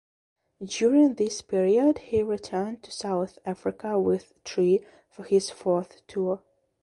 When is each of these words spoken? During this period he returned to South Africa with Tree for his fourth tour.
During 0.65 1.13
this 1.13 1.43
period 1.43 1.99
he 1.99 2.23
returned 2.23 2.81
to 2.81 2.91
South 2.91 3.37
Africa 3.45 3.99
with 3.99 4.43
Tree 4.43 4.83
for 5.11 5.21
his 5.21 5.51
fourth 5.51 6.01
tour. 6.07 6.41